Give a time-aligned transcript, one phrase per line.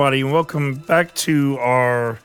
[0.00, 2.18] Everybody, and welcome back to our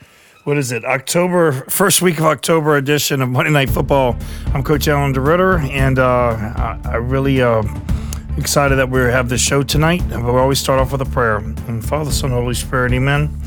[0.45, 0.85] what is it?
[0.85, 4.15] October first week of October edition of Monday Night Football.
[4.53, 7.63] I'm Coach Alan DeRitter, and uh, I, I, really uh,
[8.37, 10.01] excited that we have this show tonight.
[10.07, 11.39] We always start off with a prayer.
[11.39, 13.37] And Father, Son, Holy Spirit, Amen.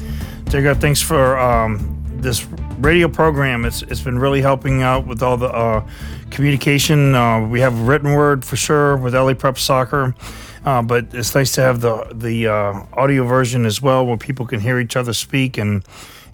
[0.50, 2.44] Dear God, thanks for um, this
[2.80, 3.64] radio program.
[3.64, 5.88] It's it's been really helping out with all the uh,
[6.30, 7.14] communication.
[7.14, 10.14] Uh, we have written word for sure with LA Prep Soccer.
[10.68, 14.44] Uh, but it's nice to have the the uh, audio version as well, where people
[14.44, 15.82] can hear each other speak and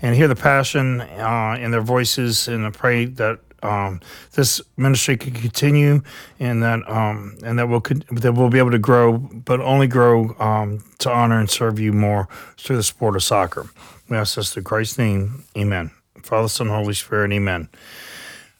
[0.02, 2.48] and hear the passion uh, in their voices.
[2.48, 4.00] And I pray that um,
[4.32, 6.02] this ministry can continue,
[6.40, 7.78] and that um, and that we'll
[8.10, 11.92] that we'll be able to grow, but only grow um, to honor and serve you
[11.92, 12.26] more
[12.58, 13.70] through the sport of soccer.
[14.08, 15.92] We ask this through Christ's name, Amen.
[16.24, 17.68] Father, Son, Holy Spirit, Amen.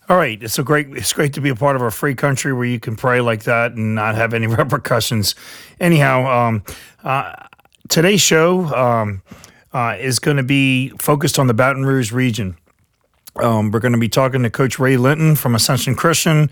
[0.07, 2.53] All right, it's a great it's great to be a part of a free country
[2.53, 5.35] where you can pray like that and not have any repercussions.
[5.81, 6.63] Anyhow, um,
[7.03, 7.33] uh,
[7.89, 9.23] today's show um,
[9.73, 12.57] uh, is going to be focused on the Baton Rouge region.
[13.37, 16.51] Um, we're going to be talking to Coach Ray Linton from Ascension Christian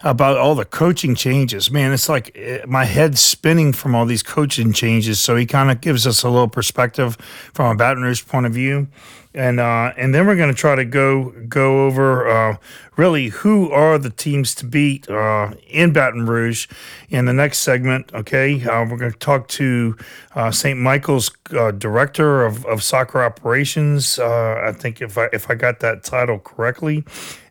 [0.00, 1.70] about all the coaching changes.
[1.70, 5.20] Man, it's like eh, my head's spinning from all these coaching changes.
[5.20, 7.16] So he kind of gives us a little perspective
[7.52, 8.88] from a Baton Rouge point of view
[9.34, 12.56] and uh, and then we're going to try to go go over uh,
[12.96, 16.68] really who are the teams to beat uh, in Baton Rouge
[17.08, 18.12] in the next segment.
[18.14, 19.96] Okay, uh, we're going to talk to
[20.36, 20.78] uh, St.
[20.78, 24.18] Michael's uh, director of, of soccer operations.
[24.18, 27.04] I think if I if I got that title correctly,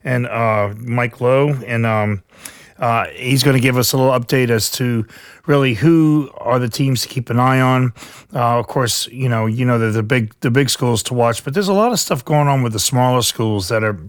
[0.04, 0.28] and
[0.80, 1.86] Mike Lowe and.
[1.86, 2.24] Um,
[2.80, 5.06] uh, he's going to give us a little update as to
[5.46, 7.94] really who are the teams to keep an eye on.
[8.34, 11.54] Uh, of course, you know, you know, the big the big schools to watch, but
[11.54, 14.00] there's a lot of stuff going on with the smaller schools that are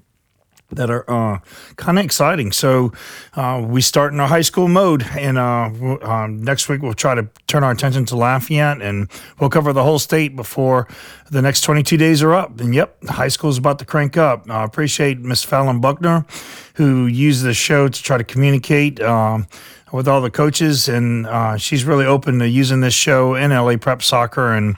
[0.70, 1.38] that are uh,
[1.76, 2.52] kind of exciting.
[2.52, 2.92] So
[3.34, 5.70] uh, we start in our high school mode, and uh,
[6.02, 9.08] um, next week we'll try to turn our attention to Lafayette, and
[9.38, 10.88] we'll cover the whole state before
[11.30, 12.60] the next 22 days are up.
[12.60, 14.50] And yep, high school is about to crank up.
[14.50, 16.26] I appreciate Miss Fallon Buckner,
[16.74, 19.00] who used the show to try to communicate.
[19.00, 19.46] Um,
[19.92, 23.76] with all the coaches, and uh, she's really open to using this show in LA
[23.76, 24.76] Prep Soccer, and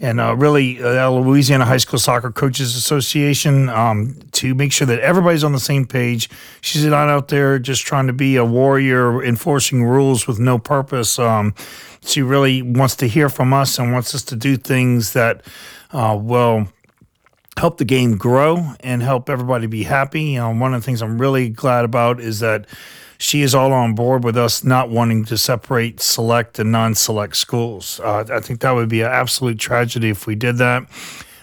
[0.00, 4.98] and uh, really uh, Louisiana High School Soccer Coaches Association um, to make sure that
[5.00, 6.30] everybody's on the same page.
[6.62, 11.18] She's not out there just trying to be a warrior enforcing rules with no purpose.
[11.18, 11.54] Um,
[12.02, 15.44] she really wants to hear from us and wants us to do things that
[15.92, 16.68] uh, will
[17.58, 20.22] help the game grow and help everybody be happy.
[20.22, 22.66] You know, one of the things I'm really glad about is that
[23.20, 28.00] she is all on board with us not wanting to separate select and non-select schools.
[28.02, 30.84] Uh, I think that would be an absolute tragedy if we did that.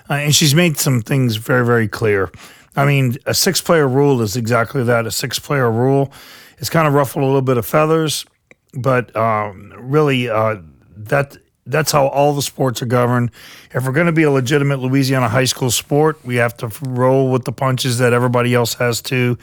[0.09, 2.31] Uh, and she's made some things very, very clear.
[2.75, 5.05] I mean, a six-player rule is exactly that.
[5.05, 6.11] A six-player rule.
[6.57, 8.25] It's kind of ruffled a little bit of feathers,
[8.73, 10.55] but um, really, uh,
[10.95, 11.37] that
[11.67, 13.29] that's how all the sports are governed.
[13.71, 17.31] If we're going to be a legitimate Louisiana high school sport, we have to roll
[17.31, 19.37] with the punches that everybody else has to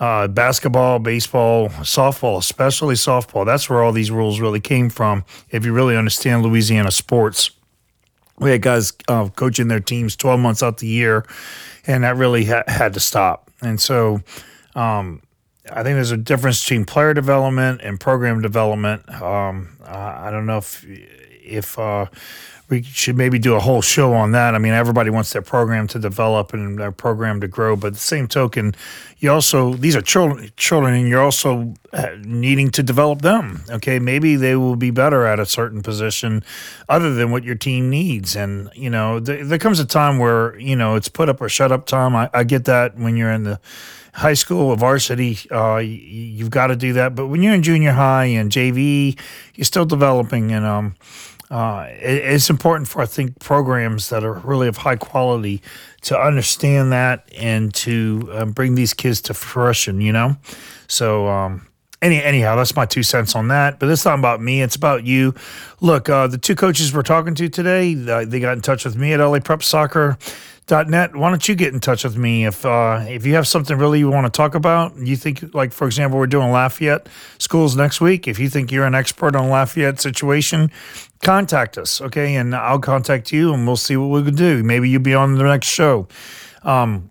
[0.00, 3.46] uh, basketball, baseball, softball, especially softball.
[3.46, 5.24] That's where all these rules really came from.
[5.50, 7.50] If you really understand Louisiana sports,
[8.38, 11.24] we had guys uh, coaching their teams 12 months out the year,
[11.86, 13.50] and that really ha- had to stop.
[13.62, 14.20] And so,
[14.74, 15.22] um,
[15.70, 19.08] I think there's a difference between player development and program development.
[19.20, 20.86] Um, I don't know if
[21.46, 22.06] if uh,
[22.68, 24.54] we should maybe do a whole show on that.
[24.54, 28.00] I mean, everybody wants their program to develop and their program to grow, but the
[28.00, 28.74] same token,
[29.18, 33.62] you also these are children, children, and you're also uh, needing to develop them.
[33.70, 36.42] Okay, maybe they will be better at a certain position,
[36.88, 38.34] other than what your team needs.
[38.34, 41.48] And you know, th- there comes a time where you know it's put up or
[41.48, 42.16] shut up time.
[42.16, 43.60] I, I get that when you're in the
[44.12, 47.14] high school or varsity, uh, you've got to do that.
[47.14, 49.16] But when you're in junior high and JV,
[49.54, 50.96] you're still developing, and um
[51.50, 55.62] uh, it, it's important for I think programs that are really of high quality
[56.02, 60.00] to understand that and to um, bring these kids to fruition.
[60.00, 60.36] You know,
[60.88, 61.66] so um,
[62.02, 63.78] any anyhow, that's my two cents on that.
[63.78, 65.34] But it's not about me; it's about you.
[65.80, 68.96] Look, uh, the two coaches we're talking to today, uh, they got in touch with
[68.96, 70.18] me at LA Prep Soccer
[70.70, 71.14] net.
[71.14, 74.00] Why don't you get in touch with me if uh, if you have something really
[74.00, 74.96] you want to talk about?
[74.96, 77.08] You think, like for example, we're doing Lafayette
[77.38, 78.26] schools next week.
[78.26, 80.70] If you think you're an expert on Lafayette situation,
[81.22, 82.34] contact us, okay?
[82.36, 84.62] And I'll contact you, and we'll see what we can do.
[84.62, 86.08] Maybe you'll be on the next show.
[86.62, 87.10] Um,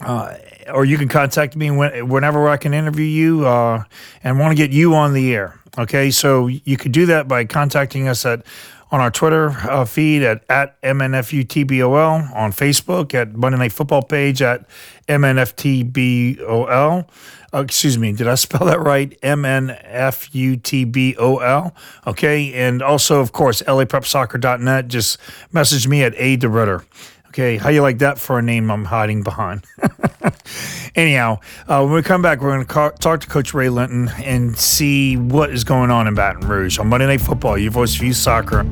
[0.00, 0.34] uh,
[0.72, 3.84] or you can contact me when, whenever I can interview you uh,
[4.24, 5.59] and want to get you on the air.
[5.78, 8.44] Okay, so you could do that by contacting us at
[8.92, 14.42] on our Twitter uh, feed at, at MNFUTBOL, on Facebook at Monday Night Football page
[14.42, 14.68] at
[15.08, 17.08] MNFTBOL.
[17.52, 19.20] Uh, excuse me, did I spell that right?
[19.20, 19.72] MNFUTBOL.
[22.06, 24.88] Okay, and also, of course, LAPrepSoccer.net.
[24.88, 25.18] Just
[25.52, 26.84] message me at A DeRitter.
[27.30, 29.64] Okay, how you like that for a name I'm hiding behind?
[30.96, 31.38] Anyhow,
[31.68, 34.58] uh, when we come back, we're going to ca- talk to Coach Ray Linton and
[34.58, 37.56] see what is going on in Baton Rouge on Monday Night Football.
[37.56, 38.66] Your voice for youth soccer.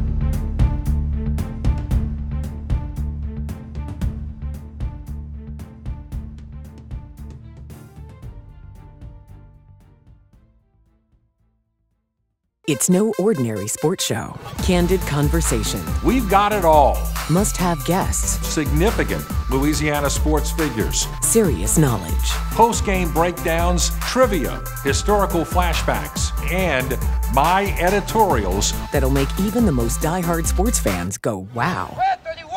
[12.69, 14.38] It's no ordinary sports show.
[14.62, 15.81] Candid conversation.
[16.05, 16.99] We've got it all.
[17.31, 18.47] Must have guests.
[18.47, 21.06] Significant Louisiana sports figures.
[21.23, 22.29] Serious knowledge.
[22.53, 26.99] Post game breakdowns, trivia, historical flashbacks, and
[27.32, 31.99] my editorials that'll make even the most die-hard sports fans go, wow.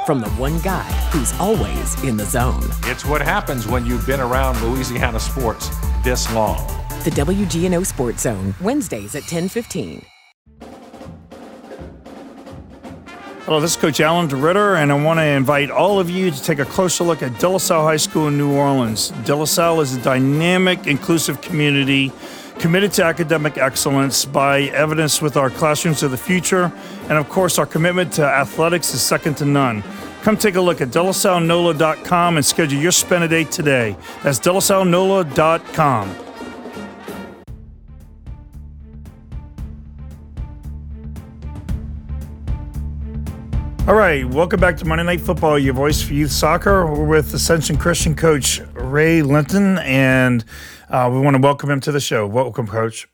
[0.06, 2.68] From the one guy who's always in the zone.
[2.84, 5.70] It's what happens when you've been around Louisiana sports
[6.04, 6.81] this long.
[7.04, 10.06] The WGNO Sports Zone, Wednesdays at 1015.
[13.46, 16.44] Hello, this is Coach Alan DeRitter, and I want to invite all of you to
[16.44, 19.10] take a closer look at De La Salle High School in New Orleans.
[19.26, 22.12] De La Salle is a dynamic, inclusive community
[22.60, 26.72] committed to academic excellence by evidence with our classrooms of the future,
[27.10, 29.84] and of course, our commitment to athletics is second to none.
[30.22, 33.98] Come take a look at delasallenola.com and schedule your spend a day today.
[34.22, 36.31] That's delasallenola.com.
[43.88, 46.86] All right, welcome back to Monday Night Football, your voice for youth soccer.
[46.86, 50.46] We're with Ascension Christian coach Ray Linton, and
[50.90, 52.28] uh, we want to welcome him to the show.
[52.28, 53.08] Welcome, coach.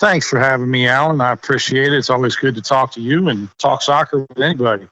[0.00, 1.20] Thanks for having me, Alan.
[1.20, 1.98] I appreciate it.
[1.98, 4.88] It's always good to talk to you and talk soccer with anybody.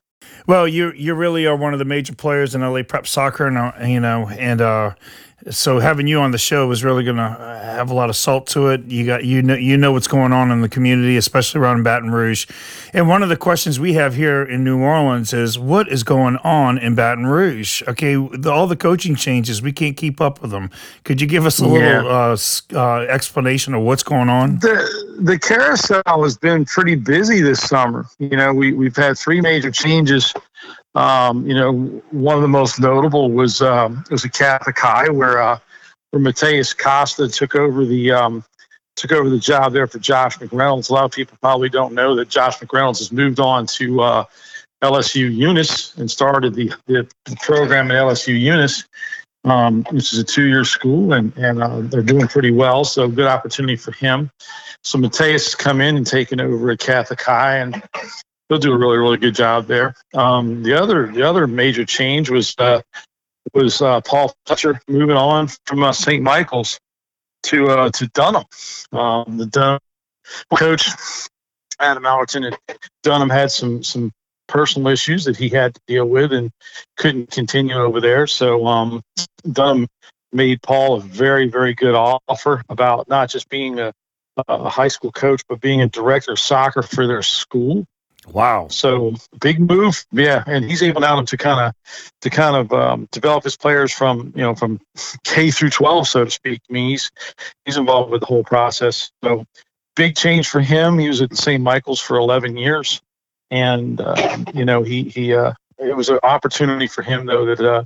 [0.46, 3.56] Well, you you really are one of the major players in LA Prep soccer, and
[3.56, 4.94] uh, you know, and uh,
[5.50, 7.29] so having you on the show is really going to
[7.62, 8.85] have a lot of salt to it.
[8.87, 12.11] You got you know you know what's going on in the community, especially around Baton
[12.11, 12.46] Rouge.
[12.93, 16.37] And one of the questions we have here in New Orleans is what is going
[16.38, 17.82] on in Baton Rouge?
[17.88, 20.70] Okay, the, all the coaching changes, we can't keep up with them.
[21.05, 21.70] Could you give us a yeah.
[21.70, 22.37] little uh,
[22.75, 24.58] uh, explanation of what's going on?
[24.61, 28.06] The the carousel has been pretty busy this summer.
[28.19, 30.32] You know, we we've had three major changes
[30.94, 31.73] um, you know,
[32.11, 35.58] one of the most notable was um, was a Catholic High where uh,
[36.11, 38.44] where Mateus Costa took over the um,
[38.96, 40.91] took over the job there for Josh McReynolds.
[40.91, 44.25] A lot of people probably don't know that Josh McReynolds has moved on to uh,
[44.82, 47.08] LSU Eunice and started the, the,
[47.41, 48.85] program at LSU Eunice,
[49.44, 52.85] um, which is a two-year school, and and uh, they're doing pretty well.
[52.85, 54.31] So good opportunity for him.
[54.85, 57.82] So Mateus has come in and taken over at Catholic High, and
[58.55, 59.95] he'll do a really really good job there.
[60.15, 62.83] Um, the other the other major change was uh,
[63.53, 66.23] was uh, Paul Fletcher moving on from uh, St.
[66.23, 66.79] Michael's
[67.45, 68.45] to uh, to Dunham.
[68.93, 69.81] Um, the Dunham
[70.56, 70.89] coach
[71.81, 72.59] Adam Allerton at
[73.03, 74.12] Dunham had some some
[74.47, 76.51] personal issues that he had to deal with and
[76.96, 78.27] couldn't continue over there.
[78.27, 79.03] So um,
[79.51, 79.89] Dunham
[80.32, 83.93] made Paul a very very good offer about not just being a,
[84.46, 87.84] a high school coach but being a director of soccer for their school.
[88.26, 88.69] Wow.
[88.69, 91.74] So big move, yeah, and he's able now to kind of
[92.22, 94.81] to kind of um, develop his players from you know from
[95.24, 96.60] K through 12, so to speak.
[96.69, 97.10] I mean, he's
[97.64, 99.10] he's involved with the whole process.
[99.22, 99.44] So
[99.96, 100.98] big change for him.
[100.98, 101.62] He was at St.
[101.62, 103.00] Michael's for 11 years,
[103.50, 107.60] and uh, you know he he uh, it was an opportunity for him though that
[107.60, 107.84] uh,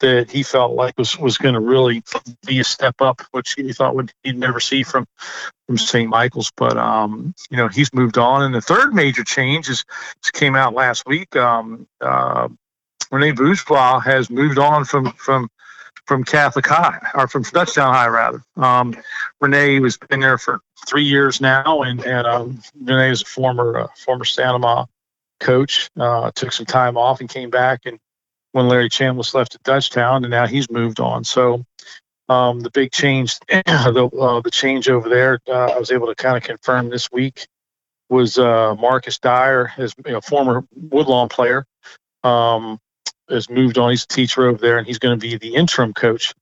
[0.00, 2.02] that he felt like was was going to really
[2.46, 5.06] be a step up, which he thought would he'd never see from
[5.66, 6.08] from St.
[6.08, 6.50] Michael's.
[6.56, 8.42] But um, you know, he's moved on.
[8.42, 9.84] And the third major change is
[10.32, 11.34] came out last week.
[11.36, 12.48] Um, uh,
[13.10, 15.48] Rene Bourgeois has moved on from from
[16.06, 18.42] from Catholic High or from Dutchtown High rather.
[18.56, 18.94] Um,
[19.40, 23.78] Rene has been there for three years now, and and um, Rene is a former
[23.78, 24.48] uh, former St.
[24.48, 24.88] Amant
[25.40, 25.90] coach.
[25.98, 27.98] Uh, took some time off and came back and
[28.54, 31.24] when Larry Chambliss left at Dutchtown, and now he's moved on.
[31.24, 31.64] So
[32.28, 36.14] um, the big change, the uh, the change over there, uh, I was able to
[36.14, 37.46] kind of confirm this week
[38.08, 41.66] was uh, Marcus Dyer, his you know, former Woodlawn player,
[42.22, 42.78] um,
[43.28, 43.90] has moved on.
[43.90, 46.32] He's a teacher over there, and he's going to be the interim coach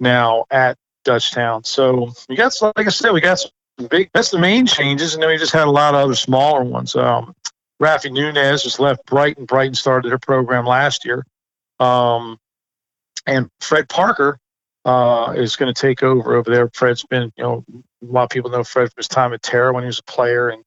[0.00, 1.64] now at Dutchtown.
[1.64, 3.52] So we got, like I said, we got some
[3.88, 4.10] big.
[4.12, 6.96] That's the main changes, and then we just had a lot of other smaller ones.
[6.96, 7.34] Um,
[7.80, 9.44] Rafi Nunez just left Brighton.
[9.44, 11.24] Brighton started their program last year,
[11.82, 12.38] um,
[13.26, 14.38] and Fred Parker
[14.84, 16.70] uh, is going to take over over there.
[16.72, 17.64] Fred's been, you know,
[18.02, 20.04] a lot of people know Fred from his time at Tara when he was a
[20.04, 20.62] player, and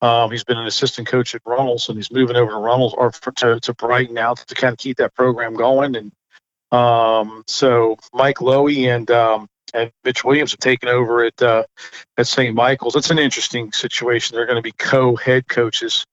[0.00, 3.12] um, he's been an assistant coach at Runnels, and he's moving over to Runnels or
[3.12, 5.96] for, to, to Brighton now to, kind of keep that program going.
[5.96, 6.12] And
[6.72, 11.64] um, so Mike Lowy and um, and Mitch Williams have taken over at uh,
[12.18, 12.54] at St.
[12.54, 12.96] Michael's.
[12.96, 14.34] It's an interesting situation.
[14.34, 16.06] They're going to be co-head coaches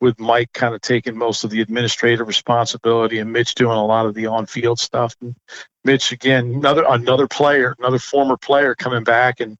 [0.00, 4.06] with Mike kind of taking most of the administrative responsibility and Mitch doing a lot
[4.06, 5.16] of the on-field stuff.
[5.20, 5.34] And
[5.84, 9.56] Mitch again, another another player, another former player coming back and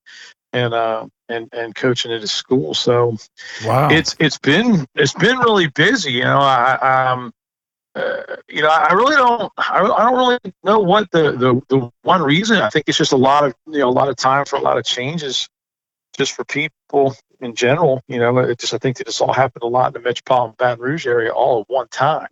[0.53, 2.75] and uh, and and coaching at his school.
[2.75, 3.17] So
[3.65, 6.13] wow, it's it's been it's been really busy.
[6.13, 7.33] You know, I um.
[7.95, 9.51] Uh, you know, I really don't.
[9.57, 12.59] I, I don't really know what the, the the one reason.
[12.59, 14.61] I think it's just a lot of you know a lot of time for a
[14.61, 15.49] lot of changes,
[16.15, 18.03] just for people in general.
[18.09, 20.55] You know, it just I think that this all happened a lot in the metropolitan
[20.59, 22.29] Baton Rouge area all at one time.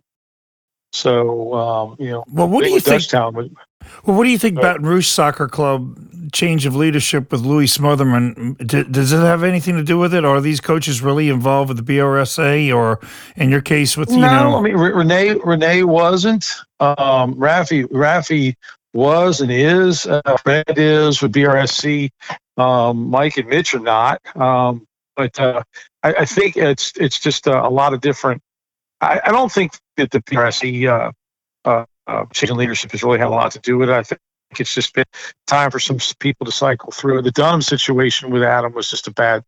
[0.93, 3.01] So um, you know, well, what do you think?
[3.01, 3.51] Dutchtown,
[4.05, 8.57] well, what do you think Baton Rouge Soccer Club change of leadership with Louis Smotherman?
[8.91, 10.23] does it have anything to do with it?
[10.23, 12.99] Or are these coaches really involved with the BRSA, or
[13.35, 14.57] in your case with you no, know?
[14.57, 16.49] I mean Renee Renee wasn't.
[16.79, 18.55] Um, Rafi Rafi
[18.93, 20.07] was and is.
[20.07, 22.09] Uh, Fred is with BRSC.
[22.57, 24.21] Um, Mike and Mitch are not.
[24.35, 25.63] Um, but uh,
[26.03, 28.41] I, I, think it's it's just a, a lot of different.
[29.01, 31.11] I, I, don't think that the BRSC uh,
[31.65, 33.93] uh, uh, change in leadership has really had a lot to do with it.
[33.93, 34.19] I think
[34.59, 35.05] it's just been
[35.47, 37.21] time for some people to cycle through.
[37.21, 39.43] The Dunham situation with Adam was just a bad,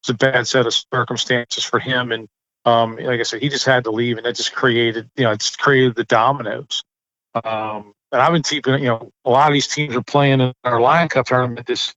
[0.00, 2.28] it's a bad set of circumstances for him, and
[2.64, 5.32] um, like I said, he just had to leave, and that just created, you know,
[5.32, 6.82] it's created the dominoes.
[7.34, 10.52] Um, and I've been keeping, you know, a lot of these teams are playing in
[10.64, 11.94] our Lion Cup tournament this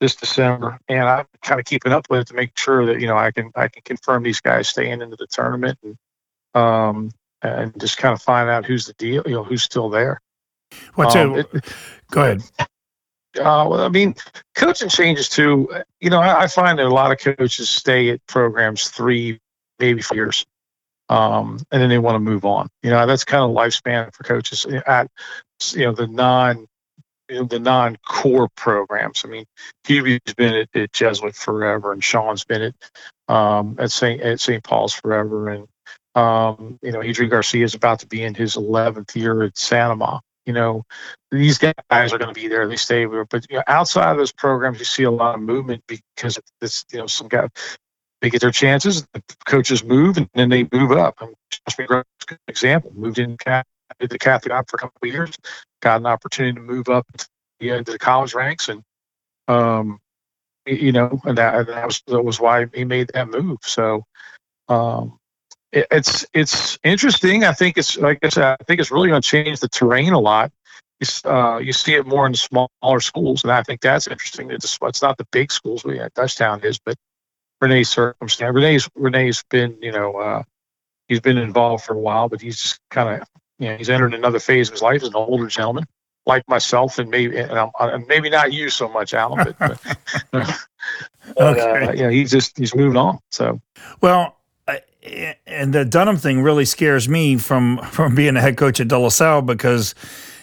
[0.00, 3.06] this December, and I'm kind of keeping up with it to make sure that you
[3.06, 5.96] know I can I can confirm these guys staying into the tournament and
[6.54, 7.10] um,
[7.42, 10.20] and just kind of find out who's the deal, you know, who's still there.
[10.94, 11.46] What's um, it?
[12.10, 12.42] Go ahead.
[13.38, 14.14] Uh, well, I mean,
[14.54, 15.68] coaching changes too.
[16.00, 19.38] You know, I, I, find that a lot of coaches stay at programs three,
[19.78, 20.46] maybe four years,
[21.10, 22.70] um, and then they want to move on.
[22.82, 25.10] You know, that's kind of lifespan for coaches at
[25.72, 26.66] you know the non
[27.28, 29.24] the non-core programs.
[29.24, 29.44] I mean,
[29.84, 32.74] Hubie's been at, at Jesuit forever, and Sean's been at
[33.34, 34.20] um, at St.
[34.20, 34.62] at St.
[34.62, 35.68] Paul's forever, and
[36.14, 39.92] um, you know, Adrian Garcia is about to be in his 11th year at St.
[39.92, 40.22] Amant.
[40.46, 40.84] You know,
[41.30, 42.68] these guys are going to be there.
[42.68, 43.04] They stay.
[43.04, 46.84] But you know, outside of those programs, you see a lot of movement because this,
[46.92, 47.50] you know, some guys
[48.22, 49.06] they get their chances.
[49.12, 51.16] The coaches move, and then they move up.
[51.20, 52.92] I mean, Josh McGrath's an example.
[52.94, 53.36] Moved in
[54.00, 55.36] did the Catholic op for a couple of years,
[55.80, 57.06] got an opportunity to move up
[57.60, 58.82] into the college ranks, and
[59.48, 59.98] um,
[60.66, 63.58] you know, and that, that was that was why he made that move.
[63.62, 64.04] So,
[64.68, 65.18] um,
[65.72, 67.44] it, it's it's interesting.
[67.44, 70.12] I think it's like I said, I think it's really going to change the terrain
[70.12, 70.52] a lot.
[71.24, 74.50] Uh, you see it more in smaller schools, and I think that's interesting.
[74.50, 76.96] It's, it's not the big schools we had Dutchtown is, but
[77.60, 78.54] Renee's circumstance.
[78.54, 80.42] Renee's Renee's been you know uh,
[81.08, 83.28] he's been involved for a while, but he's just kind of
[83.58, 85.84] you know he's entered another phase of his life as an older gentleman
[86.26, 89.80] like myself, and maybe and I'm, maybe not you so much, Alan, but,
[90.32, 90.66] but,
[91.40, 91.86] okay.
[91.86, 93.18] uh, know he's just he's moved on.
[93.30, 93.60] So
[94.00, 94.36] well,
[95.46, 98.98] and the Dunham thing really scares me from from being a head coach at De
[98.98, 99.94] La Salle because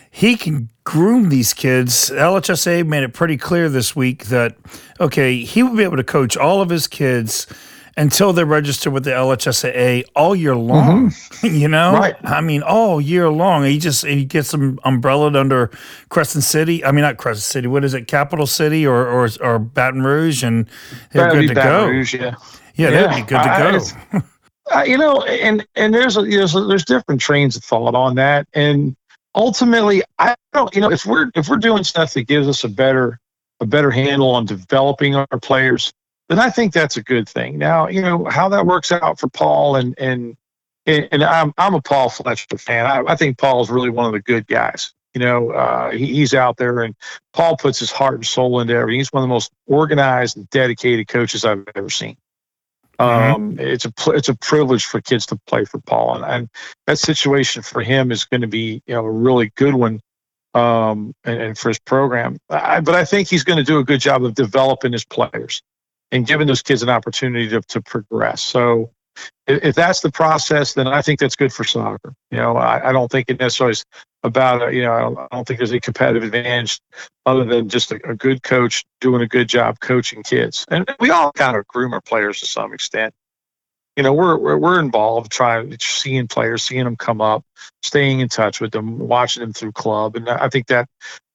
[0.09, 2.09] he can groom these kids.
[2.11, 4.55] LHSA made it pretty clear this week that
[4.99, 7.45] okay, he will be able to coach all of his kids
[7.95, 11.09] until they're registered with the LHSAA all year long.
[11.09, 11.47] Mm-hmm.
[11.55, 12.15] you know, right.
[12.23, 13.63] I mean, all year long.
[13.65, 15.71] He just he gets them umbrellaed under
[16.09, 16.83] Crescent City.
[16.83, 17.67] I mean, not Crescent City.
[17.67, 18.07] What is it?
[18.07, 20.67] Capital City or or, or Baton Rouge, and
[21.11, 21.87] they're That'd good to Baton go.
[21.87, 22.35] Rouge, yeah.
[22.75, 24.21] Yeah, yeah, that'd be good to go.
[24.73, 28.15] Uh, you know, and and there's a, there's a, there's different trains of thought on
[28.15, 28.95] that, and
[29.35, 30.73] ultimately, I don't.
[30.73, 33.19] You know, if we're if we're doing stuff that gives us a better
[33.59, 35.91] a better handle on developing our players,
[36.33, 37.57] then I think that's a good thing.
[37.57, 40.35] Now, you know how that works out for Paul and and
[40.85, 42.85] and I'm I'm a Paul Fletcher fan.
[42.85, 44.93] I, I think Paul's really one of the good guys.
[45.13, 46.95] You know, uh, he, he's out there, and
[47.33, 48.99] Paul puts his heart and soul into everything.
[48.99, 52.17] He's one of the most organized and dedicated coaches I've ever seen.
[52.99, 53.33] Mm-hmm.
[53.33, 56.49] Um, it's a it's a privilege for kids to play for Paul, and, and
[56.87, 60.01] that situation for him is going to be you know a really good one,
[60.55, 62.37] um, and, and for his program.
[62.49, 65.61] I, but I think he's going to do a good job of developing his players
[66.13, 68.41] and giving those kids an opportunity to to progress.
[68.41, 68.91] So
[69.47, 72.13] if, if that's the process, then I think that's good for soccer.
[72.31, 73.83] You know, I, I don't think it necessarily is
[74.23, 76.79] about, you know, I don't, I don't think there's a competitive advantage
[77.25, 80.65] other than just a, a good coach doing a good job coaching kids.
[80.69, 83.13] And we all kind of groom our players to some extent
[83.95, 87.43] you know we're, we're we're involved trying seeing players seeing them come up
[87.83, 90.87] staying in touch with them watching them through club and i think that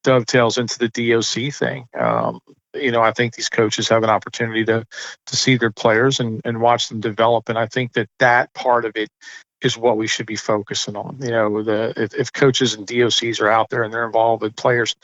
[0.03, 2.41] dovetails into the doc thing um,
[2.81, 4.85] you know i think these coaches have an opportunity to
[5.27, 8.85] to see their players and and watch them develop and i think that that part
[8.85, 9.09] of it
[9.61, 13.41] is what we should be focusing on you know the if, if coaches and docs
[13.41, 14.95] are out there and they're involved with players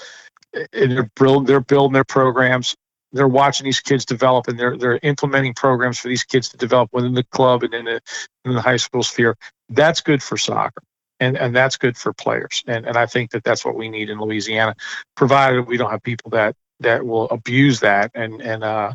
[0.54, 2.76] eh, and they're building they're building their programs
[3.14, 6.90] they're watching these kids develop and they're they're implementing programs for these kids to develop
[6.93, 8.00] within the club and in the,
[8.45, 9.37] in the high school sphere.
[9.69, 10.83] That's good for soccer.
[11.21, 12.64] And, and that's good for players.
[12.66, 14.75] And, and I think that that's what we need in Louisiana,
[15.14, 18.11] provided we don't have people that, that will abuse that.
[18.14, 18.93] And, and uh,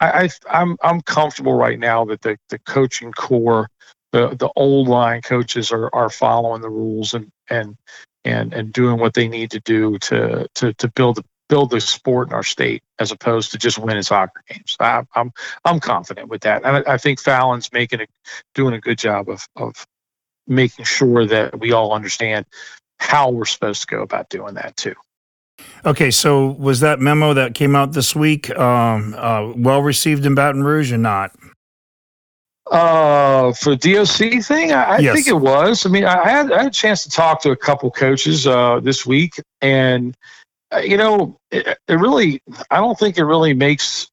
[0.00, 3.68] I, I, I'm, I'm comfortable right now that the, the coaching core,
[4.12, 7.76] the, the old line coaches are, are following the rules and, and,
[8.24, 11.80] and, and doing what they need to do to, to, to build the build the
[11.80, 14.76] sport in our state as opposed to just winning soccer games.
[14.78, 15.32] I, I'm
[15.64, 16.64] I'm confident with that.
[16.64, 18.06] I, I think Fallon's making a
[18.54, 19.86] doing a good job of of
[20.46, 22.46] making sure that we all understand
[22.98, 24.94] how we're supposed to go about doing that too.
[25.84, 30.34] Okay, so was that memo that came out this week um, uh, well received in
[30.34, 31.32] Baton Rouge or not?
[32.70, 35.14] Uh, for DOC thing, I, I yes.
[35.14, 35.86] think it was.
[35.86, 38.80] I mean, I had, I had a chance to talk to a couple coaches uh,
[38.80, 40.14] this week, and
[40.72, 44.10] uh, you know, it, it really, I don't think it really makes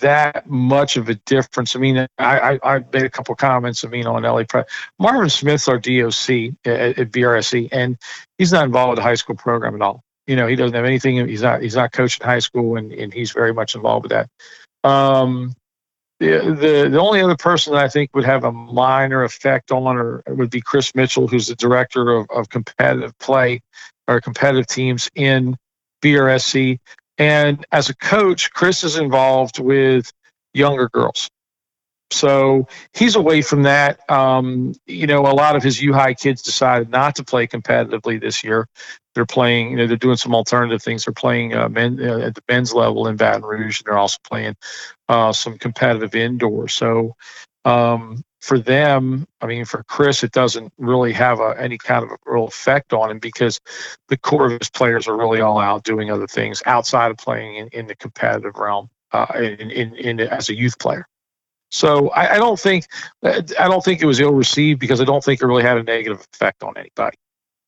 [0.00, 1.76] that much of a difference.
[1.76, 3.84] I mean, I, I, I made a couple comments.
[3.84, 4.68] I mean, on LA Prep.
[4.98, 7.96] Marvin Smith's our DOC at, at BRSC, and
[8.38, 10.02] he's not involved with the high school program at all.
[10.26, 11.28] You know, he doesn't have anything.
[11.28, 11.62] He's not.
[11.62, 14.28] He's not coaching high school, and, and he's very much involved with that.
[14.88, 15.54] Um,
[16.18, 19.96] the, the the only other person that I think would have a minor effect on
[19.96, 23.60] or would be Chris Mitchell, who's the director of, of competitive play
[24.08, 25.56] or competitive teams in
[26.02, 26.78] BRSC.
[27.18, 30.12] And as a coach, Chris is involved with
[30.54, 31.30] younger girls.
[32.10, 34.08] So he's away from that.
[34.10, 38.20] Um, you know, a lot of his U High kids decided not to play competitively
[38.20, 38.68] this year.
[39.14, 41.04] They're playing, you know, they're doing some alternative things.
[41.04, 44.18] They're playing uh, men, uh, at the men's level in Baton Rouge, and they're also
[44.28, 44.56] playing
[45.08, 46.68] uh, some competitive indoor.
[46.68, 47.16] So
[47.64, 52.10] um, for them, I mean, for Chris, it doesn't really have a, any kind of
[52.10, 53.60] a real effect on him because
[54.08, 57.56] the core of his players are really all out doing other things outside of playing
[57.56, 61.08] in, in the competitive realm uh, in, in, in, as a youth player.
[61.70, 62.86] So I, I, don't think
[63.24, 65.82] I don't think it was ill received because I don't think it really had a
[65.82, 67.16] negative effect on anybody.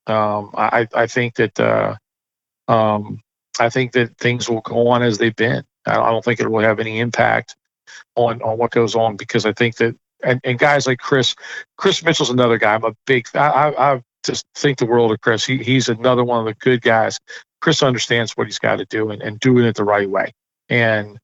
[0.06, 1.96] Um, I, I think that uh,
[2.68, 3.20] um,
[3.58, 5.64] I think that things will go on as they've been.
[5.84, 7.56] I don't think it will have any impact
[8.14, 11.34] on on what goes on because I think that and, and guys like Chris,
[11.76, 12.74] Chris Mitchell's another guy.
[12.74, 15.44] I'm a big, I, I, I just think the world of Chris.
[15.44, 17.18] He, he's another one of the good guys.
[17.60, 20.32] Chris understands what he's got to do and, and doing it the right way.
[20.68, 21.18] And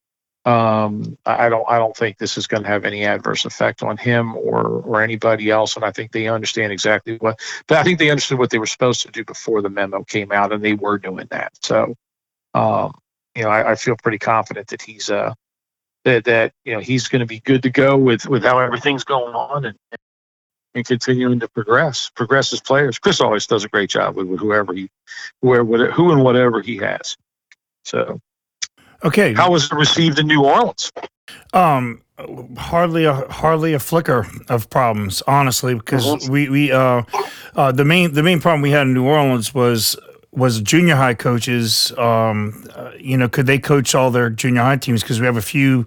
[0.44, 3.96] um, I don't, I don't think this is going to have any adverse effect on
[3.96, 5.76] him or or anybody else.
[5.76, 7.40] And I think they understand exactly what.
[7.66, 10.32] But I think they understood what they were supposed to do before the memo came
[10.32, 11.52] out, and they were doing that.
[11.62, 11.94] So,
[12.52, 12.92] um,
[13.34, 15.32] you know, I, I feel pretty confident that he's uh
[16.04, 19.04] that that you know he's going to be good to go with with how everything's
[19.04, 19.78] going on and
[20.74, 22.98] and continuing to progress progress as players.
[22.98, 24.90] Chris always does a great job with, with whoever he
[25.40, 27.16] where who and whatever he has.
[27.84, 28.20] So
[29.04, 30.92] okay, how was it received in New Orleans?
[31.52, 32.02] Um,
[32.56, 37.02] hardly a hardly a flicker of problems, honestly, because we we uh,
[37.54, 39.96] uh the main the main problem we had in New Orleans was
[40.32, 41.92] was junior high coaches.
[41.98, 45.02] Um, uh, you know, could they coach all their junior high teams?
[45.02, 45.86] Because we have a few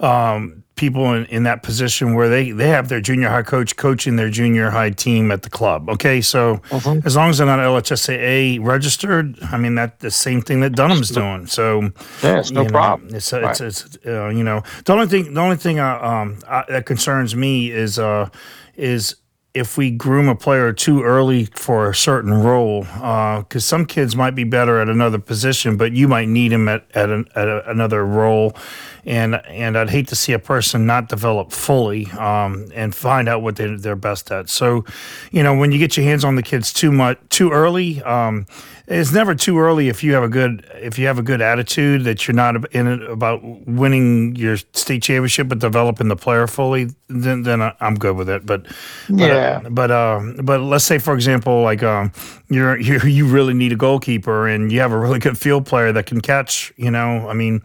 [0.00, 4.16] um, people in, in that position where they, they have their junior high coach coaching
[4.16, 5.88] their junior high team at the club.
[5.90, 7.00] Okay, so uh-huh.
[7.04, 11.10] as long as they're not LHSAA registered, I mean that the same thing that Dunham's
[11.10, 11.46] doing.
[11.46, 11.82] So
[12.22, 13.14] yeah, it's no know, problem.
[13.14, 13.44] It's right.
[13.44, 16.86] it's, it's uh, you know the only thing the only thing uh, um, I, that
[16.86, 18.28] concerns me is uh,
[18.76, 19.16] is
[19.54, 24.16] if we groom a player too early for a certain role, because uh, some kids
[24.16, 27.48] might be better at another position, but you might need him at, at, an, at
[27.48, 28.56] a, another role,
[29.04, 33.42] and and I'd hate to see a person not develop fully um, and find out
[33.42, 34.48] what they, they're best at.
[34.48, 34.84] So,
[35.30, 38.46] you know, when you get your hands on the kids too much too early, um,
[38.92, 42.04] it's never too early if you have a good if you have a good attitude
[42.04, 46.88] that you're not in it about winning your state championship but developing the player fully
[47.08, 48.66] then then I'm good with it but
[49.08, 52.12] yeah but but, uh, but let's say for example like um,
[52.48, 55.92] you're, you you really need a goalkeeper and you have a really good field player
[55.92, 57.62] that can catch you know I mean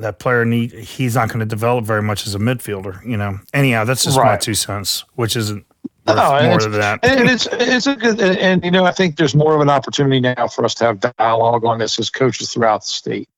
[0.00, 3.04] that player need he's not going to develop very much as a midfielder.
[3.06, 3.38] You know.
[3.52, 5.64] Anyhow, that's just my two cents, which isn't
[6.16, 7.04] No, more it's- than that.
[7.04, 9.70] and it's it's a good and, and you know I think there's more of an
[9.70, 13.28] opportunity now for us to have dialogue on this as coaches throughout the state.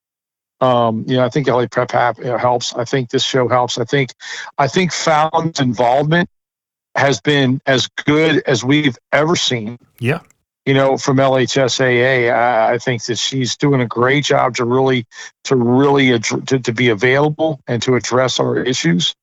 [0.61, 2.72] Um, you know, I think LA Prep hap, you know, helps.
[2.74, 3.78] I think this show helps.
[3.78, 4.14] I think
[4.58, 6.28] I think Fallon's involvement
[6.94, 9.78] has been as good as we've ever seen.
[9.98, 10.20] Yeah.
[10.64, 15.06] You know, from LHSAA, I, I think that she's doing a great job to really
[15.44, 19.14] to really addr- to, to be available and to address our issues.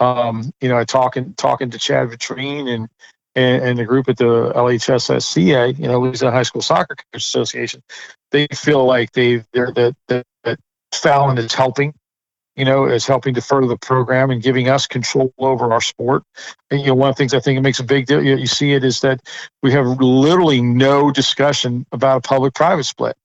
[0.00, 2.88] Um, you know, I talking talking to Chad Vitrine and
[3.36, 7.82] and, and the group at the LHSSCA, you know, Louisiana High School Soccer Coaches Association,
[8.32, 10.58] they feel like they they're that that, that
[10.92, 11.94] Fallon is helping,
[12.56, 16.24] you know, is helping to further the program and giving us control over our sport.
[16.70, 18.24] And you know, one of the things I think it makes a big deal.
[18.24, 19.20] You, you see it is that
[19.62, 23.16] we have literally no discussion about a public-private split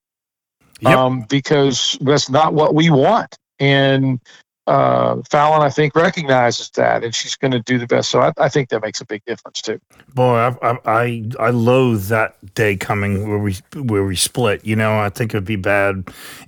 [0.82, 0.98] Yep.
[0.98, 3.38] um, because that's not what we want.
[3.60, 4.20] And
[4.68, 8.10] uh, Fallon, I think, recognizes that, and she's going to do the best.
[8.10, 9.80] So I, I think that makes a big difference too.
[10.14, 14.66] Boy, I, I I loathe that day coming where we where we split.
[14.66, 15.96] You know, I think it'd be bad,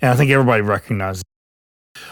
[0.02, 1.24] and I think everybody recognizes.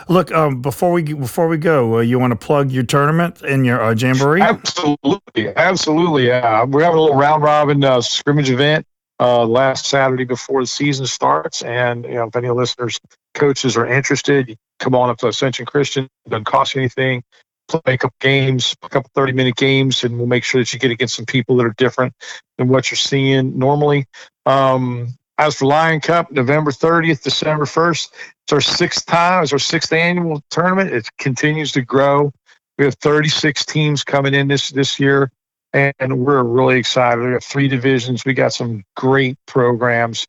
[0.09, 3.65] Look, um, before we before we go, uh, you want to plug your tournament and
[3.65, 4.41] your uh, jamboree?
[4.41, 6.27] Absolutely, absolutely.
[6.27, 8.85] Yeah, we're having a little round robin uh, scrimmage event
[9.19, 12.99] uh, last Saturday before the season starts, and you know, if any listeners,
[13.33, 16.05] coaches are interested, come on up to Ascension Christian.
[16.25, 17.23] It doesn't cost you anything.
[17.67, 20.79] Play a couple games, a couple thirty minute games, and we'll make sure that you
[20.79, 22.13] get against some people that are different
[22.57, 24.05] than what you're seeing normally.
[24.45, 28.09] Um, as for Lion Cup, November 30th, December 1st,
[28.45, 30.93] it's our sixth time, it's our sixth annual tournament.
[30.93, 32.31] It continues to grow.
[32.77, 35.31] We have 36 teams coming in this this year,
[35.75, 37.23] and we're really excited.
[37.23, 38.23] We have three divisions.
[38.25, 40.25] We got some great programs.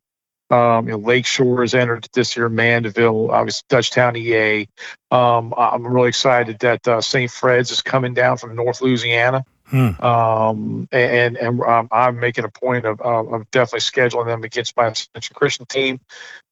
[0.49, 2.49] Um, you know, Lakeshore has entered this year.
[2.49, 4.69] Mandeville, obviously, Dutchtown EA.
[5.11, 7.31] Um, I'm really excited that uh, St.
[7.31, 9.45] Fred's is coming down from North Louisiana.
[9.67, 10.01] Hmm.
[10.01, 14.77] Um, and and um, I'm making a point of, of of definitely scheduling them against
[14.77, 16.01] my Ascension Christian team.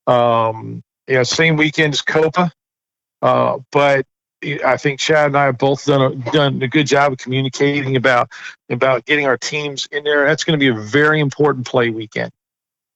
[0.09, 2.51] Um, yeah, same weekend as Copa,
[3.23, 4.07] uh, but
[4.65, 7.97] I think Chad and I have both done a, done a good job of communicating
[7.97, 8.31] about
[8.69, 10.27] about getting our teams in there.
[10.27, 12.31] That's going to be a very important play weekend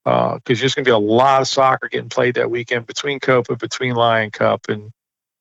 [0.05, 3.57] because there's going to be a lot of soccer getting played that weekend between Copa,
[3.57, 4.91] between Lion Cup, and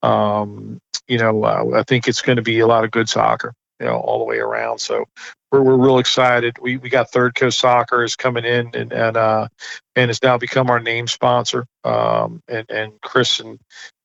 [0.03, 3.53] um, you know uh, I think it's going to be a lot of good soccer,
[3.79, 4.79] you know, all the way around.
[4.79, 5.05] So
[5.51, 6.57] we're we're real excited.
[6.59, 9.47] We we got Third Coast Soccer is coming in and and uh,
[9.95, 11.65] and it's now become our name sponsor.
[11.83, 13.57] Um, and and Chris and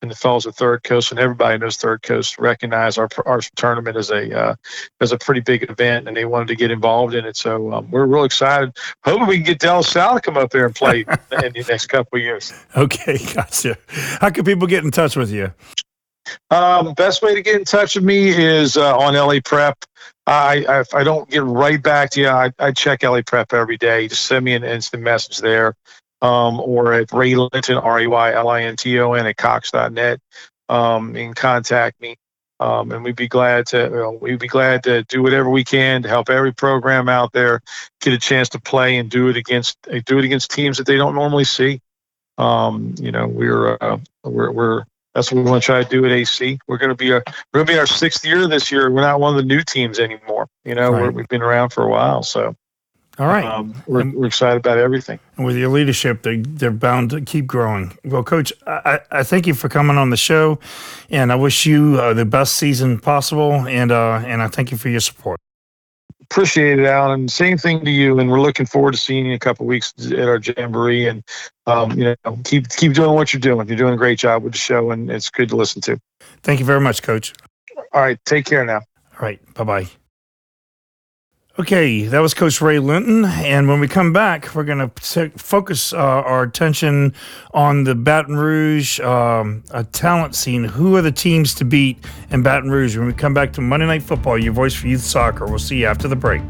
[0.02, 3.96] and the fellows at Third Coast and everybody knows Third Coast recognize our our tournament
[3.96, 4.54] as a uh,
[5.00, 7.36] as a pretty big event, and they wanted to get involved in it.
[7.36, 8.76] So um, we're real excited.
[9.04, 11.00] Hoping we can get De La Salle to come up there and play
[11.44, 12.52] in the next couple of years.
[12.76, 13.76] Okay, gotcha.
[13.88, 15.52] How can people get in touch with you?
[16.50, 19.84] Um, best way to get in touch with me is uh, on LA Prep.
[20.26, 23.76] I, I I don't get right back to you, I, I check LA Prep every
[23.76, 24.08] day.
[24.08, 25.74] Just send me an instant message there,
[26.20, 29.36] um, or at Ray Linton R E Y L I N T O N at
[29.36, 30.20] Cox.net.
[30.68, 32.16] Um, and contact me,
[32.60, 33.78] um, and we'd be glad to.
[33.78, 37.32] You know, we'd be glad to do whatever we can to help every program out
[37.32, 37.60] there
[38.00, 40.96] get a chance to play and do it against do it against teams that they
[40.96, 41.80] don't normally see.
[42.38, 46.04] Um, you know, we're uh, we're we're that's what we want to try to do
[46.06, 46.58] at AC.
[46.66, 47.22] We're going to be our
[47.52, 48.90] we're going to be our sixth year this year.
[48.90, 50.48] We're not one of the new teams anymore.
[50.64, 51.14] You know, we're, Right.
[51.14, 52.56] we've been around for a while, so
[53.18, 53.44] All right.
[53.44, 55.18] um, we're, we're excited about everything.
[55.36, 57.96] And with your leadership, they they're bound to keep growing.
[58.04, 60.58] Well, Coach, I, I I thank you for coming on the show,
[61.10, 63.66] and I wish you uh, the best season possible.
[63.66, 65.38] And uh, and I thank you for your support.
[66.32, 67.28] Appreciate it, Alan.
[67.28, 69.68] Same thing to you, and we're looking forward to seeing you in a couple of
[69.68, 71.06] weeks at our jamboree.
[71.06, 71.22] And
[71.66, 73.68] um, you know, keep keep doing what you're doing.
[73.68, 76.00] You're doing a great job with the show, and it's good to listen to.
[76.42, 77.34] Thank you very much, Coach.
[77.92, 78.78] All right, take care now.
[78.78, 80.01] All right, bye bye.
[81.58, 85.92] Okay, that was Coach Ray Linton, and when we come back, we're going to focus
[85.92, 87.12] uh, our attention
[87.52, 89.62] on the Baton Rouge um,
[89.92, 90.64] talent scene.
[90.64, 92.96] Who are the teams to beat in Baton Rouge?
[92.96, 95.44] When we come back to Monday Night Football, your voice for youth soccer.
[95.44, 96.40] We'll see you after the break.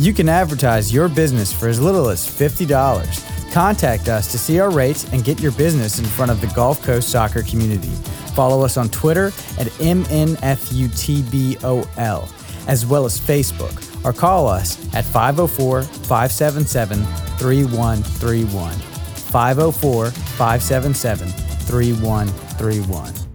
[0.00, 3.52] You can advertise your business for as little as $50.
[3.52, 6.82] Contact us to see our rates and get your business in front of the Gulf
[6.82, 7.90] Coast soccer community.
[8.34, 9.26] Follow us on Twitter
[9.58, 10.38] at MNFUTBOL,
[12.66, 17.04] as well as Facebook, or call us at 504 577
[17.36, 18.72] 3131.
[18.72, 23.29] 504 577 3131.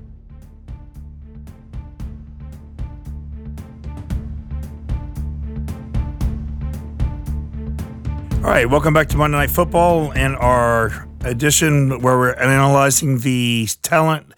[8.46, 13.68] All right, welcome back to Monday Night Football and our edition where we're analyzing the
[13.82, 14.34] talent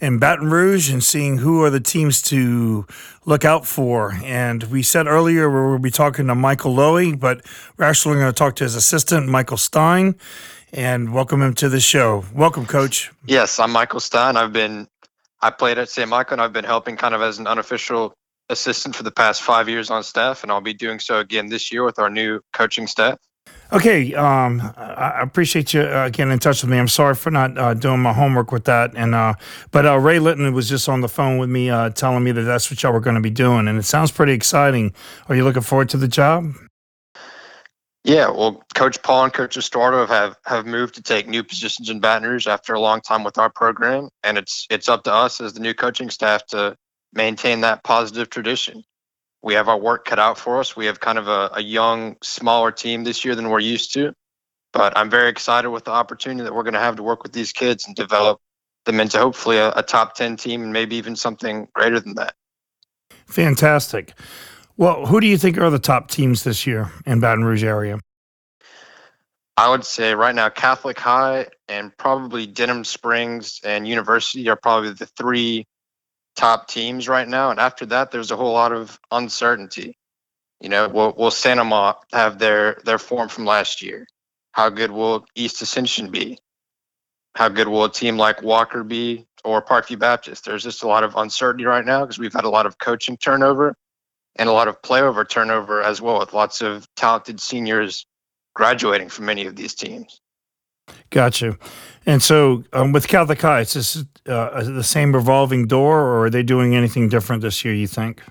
[0.00, 2.86] in Baton Rouge and seeing who are the teams to
[3.26, 4.14] look out for.
[4.24, 7.42] And we said earlier we will be talking to Michael Lowy, but
[7.76, 10.14] we're actually going to talk to his assistant, Michael Stein,
[10.72, 12.24] and welcome him to the show.
[12.32, 13.12] Welcome, Coach.
[13.26, 14.38] Yes, I'm Michael Stein.
[14.38, 14.88] I've been
[15.42, 16.08] I played at St.
[16.08, 18.14] Michael and I've been helping kind of as an unofficial
[18.48, 21.70] assistant for the past five years on staff, and I'll be doing so again this
[21.70, 23.18] year with our new coaching staff.
[23.72, 26.76] Okay, um, I appreciate you uh, getting in touch with me.
[26.76, 29.32] I'm sorry for not uh, doing my homework with that, and uh,
[29.70, 32.42] but uh, Ray Litton was just on the phone with me, uh, telling me that
[32.42, 34.92] that's what y'all were going to be doing, and it sounds pretty exciting.
[35.30, 36.52] Are you looking forward to the job?
[38.04, 41.98] Yeah, well, Coach Paul and Coach Estordo have have moved to take new positions in
[41.98, 45.40] Baton Rouge after a long time with our program, and it's it's up to us
[45.40, 46.76] as the new coaching staff to
[47.14, 48.84] maintain that positive tradition
[49.42, 50.76] we have our work cut out for us.
[50.76, 54.14] We have kind of a, a young, smaller team this year than we're used to.
[54.72, 57.32] But I'm very excited with the opportunity that we're going to have to work with
[57.32, 58.40] these kids and develop
[58.84, 62.34] them into hopefully a, a top 10 team and maybe even something greater than that.
[63.26, 64.14] Fantastic.
[64.76, 67.98] Well, who do you think are the top teams this year in Baton Rouge area?
[69.56, 74.92] I would say right now Catholic High and probably Denham Springs and University are probably
[74.92, 75.66] the three
[76.36, 77.50] top teams right now.
[77.50, 79.96] And after that, there's a whole lot of uncertainty.
[80.60, 81.58] You know, will, will St.
[81.58, 84.06] Amant have their, their form from last year?
[84.52, 86.38] How good will East Ascension be?
[87.34, 90.44] How good will a team like Walker be or Parkview Baptist?
[90.44, 93.16] There's just a lot of uncertainty right now because we've had a lot of coaching
[93.16, 93.74] turnover
[94.36, 98.06] and a lot of playover turnover as well, with lots of talented seniors
[98.54, 100.20] graduating from many of these teams.
[101.10, 101.58] Gotcha.
[102.06, 106.30] And so um, with Catholic High, is this uh, the same revolving door, or are
[106.30, 107.74] they doing anything different this year?
[107.74, 108.22] You think?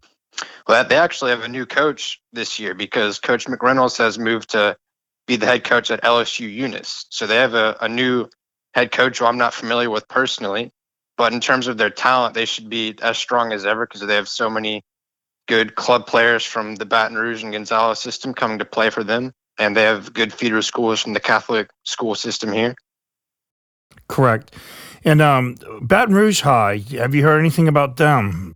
[0.67, 4.77] Well, they actually have a new coach this year because Coach McReynolds has moved to
[5.27, 7.05] be the head coach at LSU Eunice.
[7.09, 8.27] So they have a, a new
[8.73, 10.71] head coach who I'm not familiar with personally,
[11.17, 14.15] but in terms of their talent, they should be as strong as ever because they
[14.15, 14.83] have so many
[15.47, 19.33] good club players from the Baton Rouge and Gonzales system coming to play for them
[19.61, 22.75] and they have good feeder schools from the Catholic school system here.
[24.07, 24.55] Correct.
[25.05, 28.55] And um, Baton Rouge High, have you heard anything about them?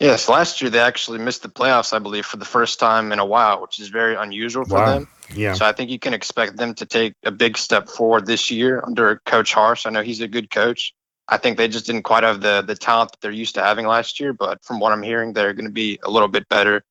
[0.00, 3.20] Yes, last year they actually missed the playoffs, I believe, for the first time in
[3.20, 4.98] a while, which is very unusual for wow.
[4.98, 5.08] them.
[5.34, 5.54] Yeah.
[5.54, 8.82] So I think you can expect them to take a big step forward this year
[8.84, 9.86] under Coach Harsh.
[9.86, 10.92] I know he's a good coach.
[11.28, 13.86] I think they just didn't quite have the the talent that they're used to having
[13.86, 16.82] last year, but from what I'm hearing, they're going to be a little bit better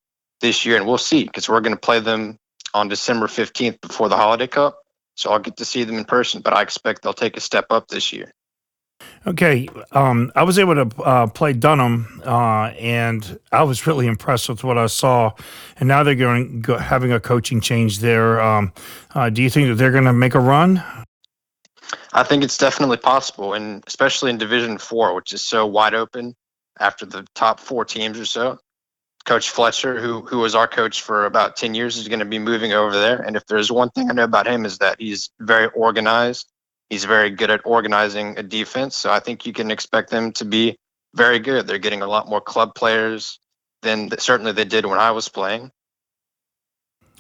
[0.41, 2.39] this year, and we'll see because we're going to play them
[2.76, 4.78] on December 15th before the Holiday Cup.
[5.16, 7.68] So I'll get to see them in person, but I expect they'll take a step
[7.70, 8.34] up this year.
[9.26, 14.50] Okay, um, I was able to uh, play Dunham, uh, and I was really impressed
[14.50, 15.32] with what I saw.
[15.80, 18.42] And now they're going go, having a coaching change there.
[18.42, 18.74] Um,
[19.14, 20.84] uh, do you think that they're going to make a run?
[22.14, 26.36] I think it's definitely possible, and especially in Division Four, which is so wide open
[26.80, 28.60] after the top four teams or so.
[29.26, 32.40] Coach Fletcher, who who was our coach for about 10 years, is going to be
[32.40, 33.18] moving over there.
[33.18, 36.48] And if there's one thing I know about him is that he's very organized.
[36.90, 38.96] He's very good at organizing a defense.
[38.96, 40.78] So I think you can expect them to be
[41.16, 41.66] very good.
[41.66, 43.40] They're getting a lot more club players
[43.82, 45.72] than certainly they did when I was playing.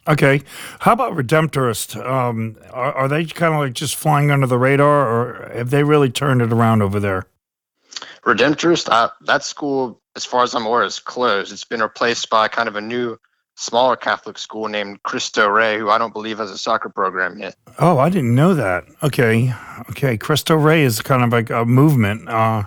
[0.07, 0.43] Okay.
[0.79, 1.95] How about Redemptorist?
[2.05, 5.83] Um, are, are they kind of like just flying under the radar, or have they
[5.83, 7.25] really turned it around over there?
[8.23, 11.51] Redemptorist, uh, that school as far as I'm aware, is closed.
[11.51, 13.17] It's been replaced by kind of a new,
[13.55, 17.55] smaller Catholic school named Cristo Rey, who I don't believe has a soccer program yet.
[17.79, 18.85] Oh, I didn't know that.
[19.03, 19.53] Okay,
[19.91, 20.17] okay.
[20.17, 22.29] Cristo Rey is kind of like a movement.
[22.29, 22.63] Uh,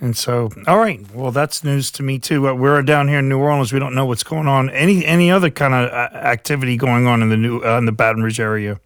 [0.00, 1.00] and so, all right.
[1.14, 2.54] Well, that's news to me too.
[2.54, 3.72] we're down here in New Orleans.
[3.72, 4.68] We don't know what's going on.
[4.70, 7.92] Any any other kind of uh, activity going on in the new uh, in the
[7.92, 8.78] Baton Rouge area?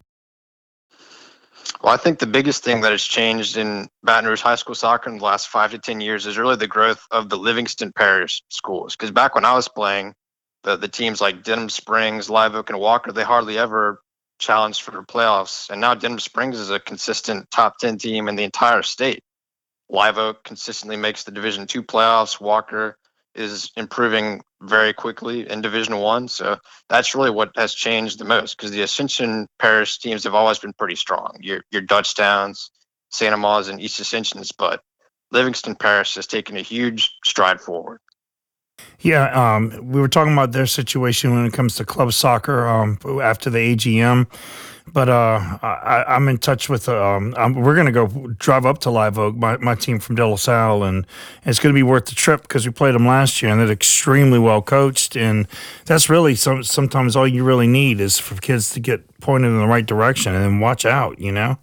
[1.81, 5.09] Well, I think the biggest thing that has changed in Baton Rouge high school soccer
[5.09, 8.43] in the last five to 10 years is really the growth of the Livingston Parish
[8.49, 8.95] schools.
[8.95, 10.13] Because back when I was playing,
[10.63, 13.99] the, the teams like Denham Springs, Live Oak, and Walker, they hardly ever
[14.37, 15.71] challenged for the playoffs.
[15.71, 19.23] And now Denham Springs is a consistent top 10 team in the entire state.
[19.89, 22.39] Live Oak consistently makes the Division two playoffs.
[22.39, 22.95] Walker
[23.35, 26.27] is improving very quickly in Division One.
[26.27, 26.57] So
[26.89, 30.73] that's really what has changed the most because the Ascension Parish teams have always been
[30.73, 31.37] pretty strong.
[31.39, 32.69] Your your Dutchtowns,
[33.09, 33.33] St.
[33.33, 34.81] Amant's, and East Ascensions, but
[35.31, 37.99] Livingston Parish has taken a huge stride forward.
[38.99, 42.99] Yeah, um, we were talking about their situation when it comes to club soccer um,
[43.21, 44.27] after the AGM.
[44.93, 46.89] But uh, I, I'm in touch with.
[46.89, 50.15] Um, I'm, we're going to go drive up to Live Oak, my, my team from
[50.15, 51.07] De La Salle, and
[51.45, 53.71] it's going to be worth the trip because we played them last year and they're
[53.71, 55.15] extremely well coached.
[55.15, 55.47] And
[55.85, 59.59] that's really some, sometimes all you really need is for kids to get pointed in
[59.59, 61.57] the right direction and watch out, you know?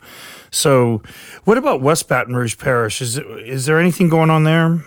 [0.51, 1.03] So,
[1.45, 3.03] what about West Baton Rouge Parish?
[3.03, 4.83] Is, is there anything going on there?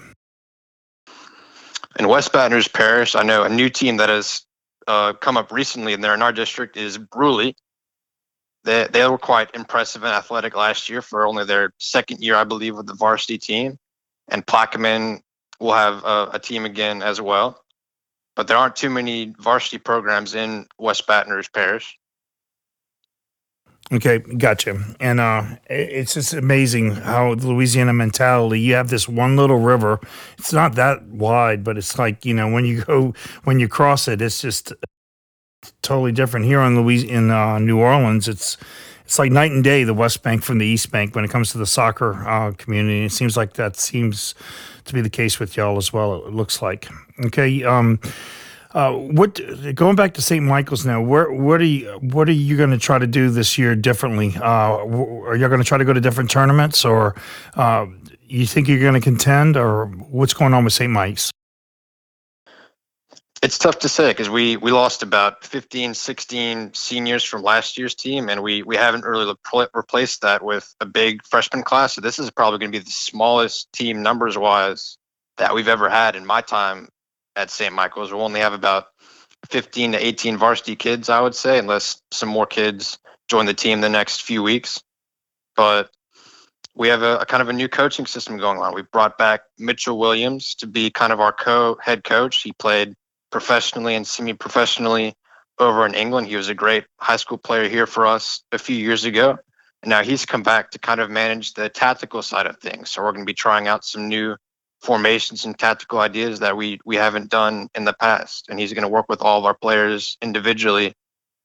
[2.00, 4.44] In West Baton Rouge Parish, I know a new team that has
[4.88, 7.54] uh, come up recently, and they're in our district is Brusly.
[8.64, 12.44] They they were quite impressive and athletic last year for only their second year, I
[12.44, 13.78] believe, with the varsity team.
[14.28, 15.22] And Plaquemine
[15.60, 17.64] will have a, a team again as well.
[18.36, 21.98] But there aren't too many varsity programs in West Baton Rouge Parish.
[23.92, 24.82] Okay, gotcha.
[25.02, 28.62] And uh, it's just amazing how Louisiana mentality.
[28.62, 30.00] You have this one little river.
[30.38, 34.08] It's not that wide, but it's like you know when you go when you cross
[34.08, 34.72] it, it's just
[35.82, 36.46] totally different.
[36.46, 38.58] Here on Louis in uh, New Orleans, it's
[39.06, 39.84] it's like night and day.
[39.84, 43.06] The West Bank from the East Bank when it comes to the soccer uh, community.
[43.06, 44.36] It seems like that seems
[44.86, 46.26] to be the case with y'all as well.
[46.26, 46.90] It looks like.
[47.26, 47.64] Okay.
[47.64, 48.00] Um,
[48.74, 49.40] uh, what
[49.76, 50.46] going back to St.
[50.46, 51.02] Michael's now?
[51.02, 54.34] Where what are you what are you going to try to do this year differently?
[54.38, 57.16] Uh, are you going to try to go to different tournaments, or
[57.56, 57.86] uh,
[58.22, 60.92] you think you're going to contend, or what's going on with St.
[60.92, 61.32] Mike's?
[63.42, 67.96] It's tough to say because we we lost about 15, 16 seniors from last year's
[67.96, 69.34] team, and we we haven't really
[69.74, 71.94] replaced that with a big freshman class.
[71.94, 74.98] So this is probably going to be the smallest team numbers wise
[75.38, 76.90] that we've ever had in my time
[77.36, 77.74] at St.
[77.74, 78.12] Michael's.
[78.12, 78.88] We'll only have about
[79.50, 83.82] 15 to 18 varsity kids, I would say, unless some more kids join the team
[83.82, 84.84] the next few weeks.
[85.56, 85.90] But
[86.76, 88.76] we have a, a, kind of a new coaching system going on.
[88.76, 92.44] We brought back Mitchell Williams to be kind of our co head coach.
[92.44, 92.96] He played
[93.32, 95.16] professionally and semi professionally
[95.60, 96.28] over in England.
[96.28, 99.38] He was a great high school player here for us a few years ago.
[99.84, 102.92] And now he's come back to kind of manage the tactical side of things.
[102.92, 104.36] So we're going to be trying out some new
[104.82, 108.82] formations and tactical ideas that we we haven't done in the past and he's going
[108.82, 110.94] to work with all of our players individually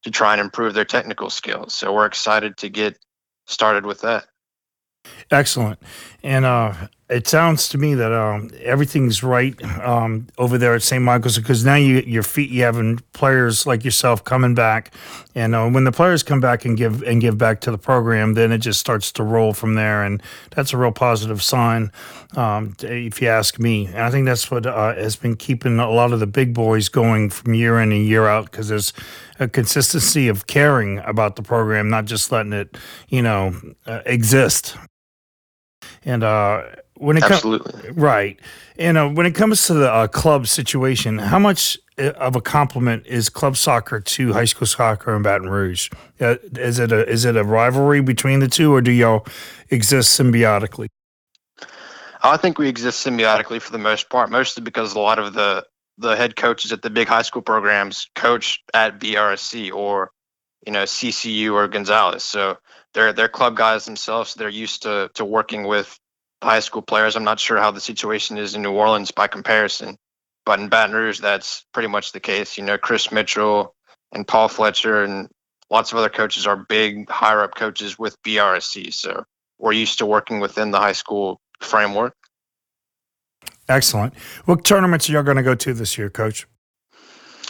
[0.03, 2.97] to try and improve their technical skills so we're excited to get
[3.45, 4.25] started with that
[5.29, 5.79] excellent
[6.23, 6.73] and uh
[7.09, 11.01] it sounds to me that um, everything's right um, over there at St.
[11.01, 14.93] Michael's because now you your feet you having players like yourself coming back,
[15.33, 18.33] and uh, when the players come back and give and give back to the program,
[18.33, 21.93] then it just starts to roll from there, and that's a real positive sign,
[22.35, 23.85] um, if you ask me.
[23.85, 26.89] And I think that's what uh, has been keeping a lot of the big boys
[26.89, 28.91] going from year in and year out because there's
[29.39, 34.75] a consistency of caring about the program, not just letting it, you know, uh, exist.
[36.03, 36.63] And uh,
[36.99, 38.39] when it absolutely com- right,
[38.77, 42.41] and uh, when it comes to the uh, club situation, how much uh, of a
[42.41, 45.89] compliment is club soccer to high school soccer in Baton Rouge?
[46.19, 49.25] Uh, is it a is it a rivalry between the two, or do y'all
[49.69, 50.87] exist symbiotically?
[52.23, 55.65] I think we exist symbiotically for the most part, mostly because a lot of the
[55.97, 60.11] the head coaches at the big high school programs coach at BRSC or
[60.65, 62.57] you know CCU or Gonzales, so
[62.93, 64.33] they're they're club guys themselves.
[64.33, 65.99] They're used to to working with
[66.43, 67.15] high school players.
[67.15, 69.97] I'm not sure how the situation is in New Orleans by comparison,
[70.45, 72.57] but in Baton Rouge, that's pretty much the case.
[72.57, 73.73] You know, Chris Mitchell
[74.11, 75.29] and Paul Fletcher and
[75.69, 78.93] lots of other coaches are big higher up coaches with BRSC.
[78.93, 79.23] So
[79.59, 82.13] we're used to working within the high school framework.
[83.69, 84.15] Excellent.
[84.45, 86.47] What tournaments are y'all going to go to this year, Coach?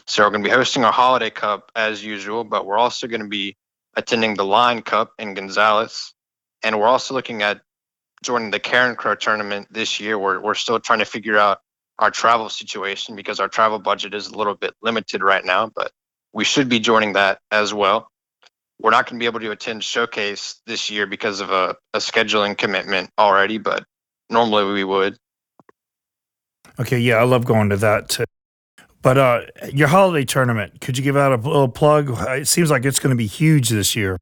[0.08, 3.22] So we're going to be hosting our Holiday Cup as usual, but we're also going
[3.22, 3.56] to be
[3.96, 6.14] attending the Line Cup in Gonzales,
[6.64, 7.62] and we're also looking at
[8.24, 10.18] joining the Karen Crow tournament this year.
[10.18, 11.62] We're we're still trying to figure out
[12.00, 15.92] our travel situation because our travel budget is a little bit limited right now, but
[16.34, 18.12] we should be joining that as well.
[18.80, 21.98] We're not going to be able to attend Showcase this year because of a, a
[21.98, 23.84] scheduling commitment already, but
[24.30, 25.18] normally we would.
[26.80, 28.26] Okay, yeah, I love going to that too.
[29.02, 29.42] But uh,
[29.74, 32.16] your holiday tournament, could you give out a little plug?
[32.30, 34.20] It seems like it's going to be huge this year.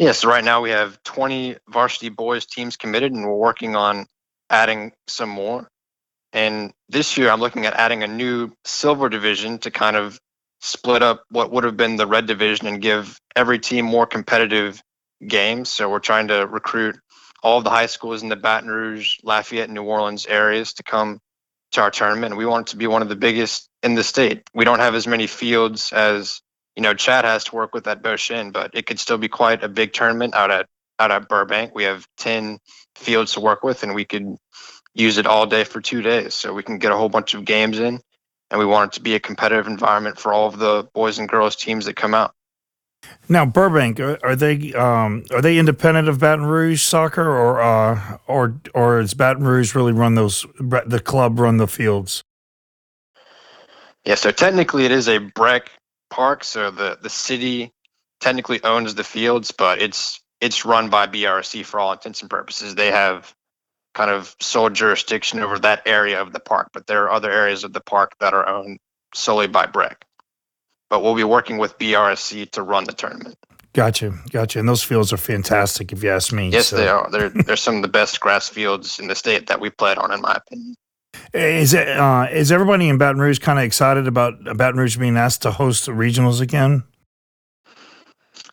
[0.00, 4.06] Yes, right now we have 20 varsity boys teams committed, and we're working on
[4.48, 5.68] adding some more.
[6.32, 10.18] And this year, I'm looking at adding a new silver division to kind of
[10.62, 14.82] split up what would have been the red division and give every team more competitive
[15.28, 15.68] games.
[15.68, 16.98] So we're trying to recruit
[17.42, 21.20] all of the high schools in the Baton Rouge, Lafayette, New Orleans areas to come
[21.72, 22.38] to our tournament.
[22.38, 24.44] We want it to be one of the biggest in the state.
[24.54, 26.40] We don't have as many fields as
[26.76, 29.62] you know, Chad has to work with that Beauchene, but it could still be quite
[29.62, 30.66] a big tournament out at
[30.98, 31.74] out at Burbank.
[31.74, 32.58] We have ten
[32.94, 34.36] fields to work with, and we could
[34.94, 36.34] use it all day for two days.
[36.34, 38.00] So we can get a whole bunch of games in,
[38.50, 41.28] and we want it to be a competitive environment for all of the boys and
[41.28, 42.34] girls teams that come out.
[43.28, 48.60] Now, Burbank, are they um, are they independent of Baton Rouge soccer, or uh, or
[48.74, 50.44] or is Baton Rouge really run those?
[50.58, 52.22] The club run the fields.
[54.04, 55.68] Yeah, so technically it is a BREC
[56.10, 57.72] park, so the the city
[58.20, 62.74] technically owns the fields, but it's it's run by BRC for all intents and purposes.
[62.74, 63.34] They have
[63.94, 67.64] kind of sole jurisdiction over that area of the park, but there are other areas
[67.64, 68.78] of the park that are owned
[69.14, 69.96] solely by BREC.
[70.88, 73.36] But we'll be working with BRC to run the tournament.
[73.72, 74.58] Gotcha, gotcha.
[74.58, 76.48] And those fields are fantastic, if you ask me.
[76.50, 76.76] Yes, so.
[76.76, 77.08] they are.
[77.10, 80.12] They're they're some of the best grass fields in the state that we played on,
[80.12, 80.74] in my opinion.
[81.32, 85.16] Is it uh, is everybody in Baton Rouge kind of excited about Baton Rouge being
[85.16, 86.82] asked to host the regionals again?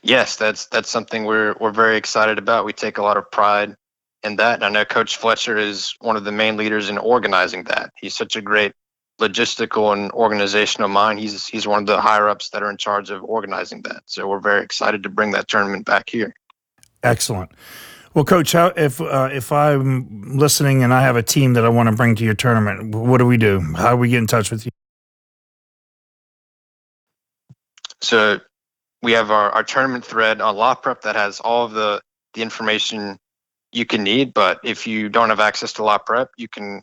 [0.03, 2.65] Yes, that's that's something we're we're very excited about.
[2.65, 3.75] We take a lot of pride
[4.23, 7.63] in that, and I know Coach Fletcher is one of the main leaders in organizing
[7.65, 7.91] that.
[7.97, 8.73] He's such a great
[9.19, 11.19] logistical and organizational mind.
[11.19, 14.03] He's he's one of the higher ups that are in charge of organizing that.
[14.05, 16.33] So we're very excited to bring that tournament back here.
[17.01, 17.51] Excellent.
[18.17, 21.69] Well, Coach, how, if uh, if I'm listening and I have a team that I
[21.69, 23.61] want to bring to your tournament, what do we do?
[23.75, 24.71] How do we get in touch with you?
[28.01, 28.39] So
[29.03, 32.01] we have our, our tournament thread on La Prep that has all of the
[32.33, 33.19] the information
[33.71, 34.33] you can need.
[34.33, 36.81] But if you don't have access to La Prep, you can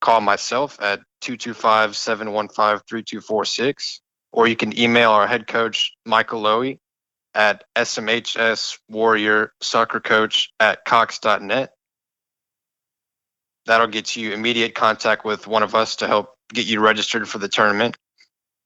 [0.00, 3.98] call myself at 225-715-3246
[4.30, 6.78] or you can email our head coach michael lowy
[7.38, 11.70] at smhs warrior soccer coach at cox.net
[13.64, 17.38] that'll get you immediate contact with one of us to help get you registered for
[17.38, 17.96] the tournament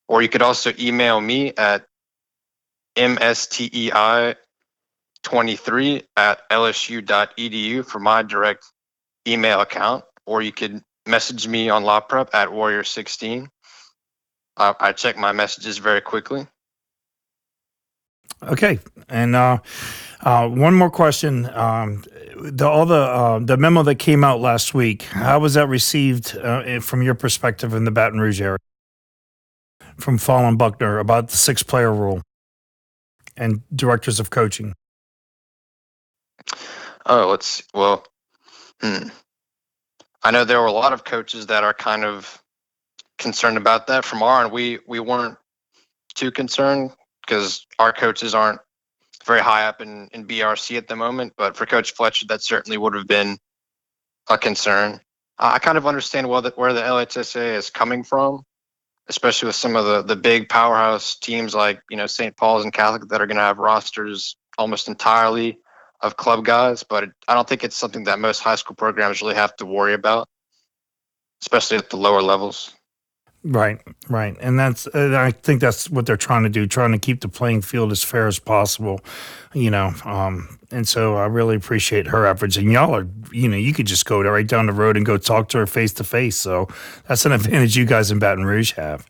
[0.08, 1.84] or you could also email me at
[2.96, 4.34] mstei
[5.22, 8.64] 23 at lsu.edu for my direct
[9.28, 13.48] email account or you could message me on La Prep at Warrior16.
[14.56, 16.46] I, I check my messages very quickly.
[18.44, 19.58] Okay, and uh,
[20.20, 22.04] uh, one more question: um,
[22.36, 26.36] the, all the uh, the memo that came out last week, how was that received
[26.36, 28.58] uh, from your perspective in the Baton Rouge area?
[29.98, 32.22] From Fallon Buckner about the six player rule
[33.36, 34.74] and directors of coaching.
[37.06, 38.04] Oh, let's well.
[38.80, 39.08] Hmm.
[40.24, 42.42] I know there were a lot of coaches that are kind of
[43.18, 44.04] concerned about that.
[44.04, 45.36] From our end, we we weren't
[46.14, 46.92] too concerned
[47.32, 48.60] because our coaches aren't
[49.24, 51.32] very high up in, in BRC at the moment.
[51.38, 53.38] But for Coach Fletcher, that certainly would have been
[54.28, 55.00] a concern.
[55.38, 58.42] I kind of understand where the, where the LHSA is coming from,
[59.08, 62.36] especially with some of the, the big powerhouse teams like you know St.
[62.36, 65.58] Paul's and Catholic that are going to have rosters almost entirely
[66.02, 69.36] of club guys, but I don't think it's something that most high school programs really
[69.36, 70.28] have to worry about,
[71.40, 72.74] especially at the lower levels.
[73.44, 77.22] Right, right, and that's I think that's what they're trying to do, trying to keep
[77.22, 79.00] the playing field as fair as possible,
[79.52, 79.92] you know.
[80.04, 82.56] Um, and so I really appreciate her efforts.
[82.56, 85.18] And y'all are, you know, you could just go right down the road and go
[85.18, 86.36] talk to her face to face.
[86.36, 86.68] So
[87.08, 89.06] that's an advantage you guys in Baton Rouge have.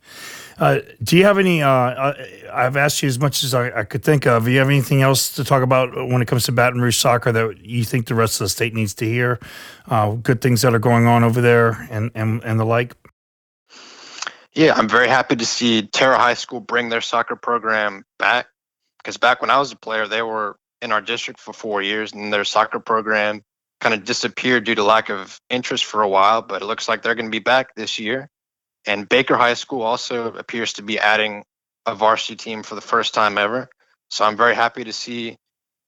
[0.58, 1.62] Uh, do you have any?
[1.62, 4.44] Uh, uh, I've asked you as much as I, I, could think of.
[4.44, 7.32] Do you have anything else to talk about when it comes to Baton Rouge soccer
[7.32, 9.40] that you think the rest of the state needs to hear?
[9.88, 12.94] Uh, good things that are going on over there, and and and the like.
[14.54, 18.46] Yeah, I'm very happy to see Tara High School bring their soccer program back.
[18.98, 22.12] Because back when I was a player, they were in our district for four years,
[22.12, 23.42] and their soccer program
[23.80, 26.42] kind of disappeared due to lack of interest for a while.
[26.42, 28.28] But it looks like they're going to be back this year
[28.86, 31.44] and Baker High School also appears to be adding
[31.86, 33.68] a varsity team for the first time ever.
[34.10, 35.36] So I'm very happy to see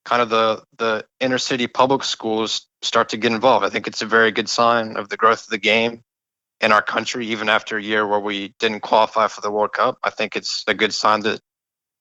[0.04, 3.64] kind of the the inner city public schools start to get involved.
[3.64, 6.02] I think it's a very good sign of the growth of the game
[6.60, 9.98] in our country, even after a year where we didn't qualify for the World Cup.
[10.02, 11.40] I think it's a good sign that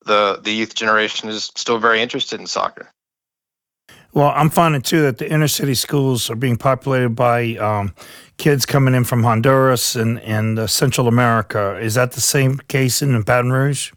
[0.05, 2.91] the the youth generation is still very interested in soccer.
[4.13, 7.95] Well, I'm finding too that the inner city schools are being populated by um,
[8.37, 11.77] kids coming in from Honduras and and uh, Central America.
[11.79, 13.91] Is that the same case in Baton Rouge?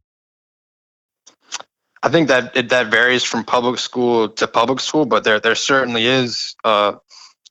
[2.03, 5.55] I think that it, that varies from public school to public school, but there there
[5.55, 6.95] certainly is uh,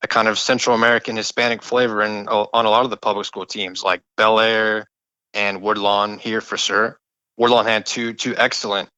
[0.06, 3.45] a kind of Central American Hispanic flavor in on a lot of the public school
[3.45, 4.86] teams, like Belaire
[5.34, 6.99] and Woodlawn here for sure.
[7.38, 8.89] Woodlawn had two two excellent